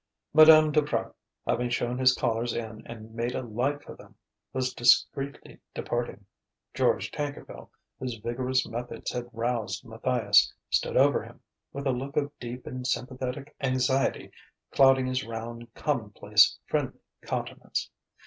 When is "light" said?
3.43-3.83